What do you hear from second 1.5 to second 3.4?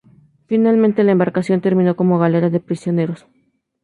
terminó como galera de prisioneros.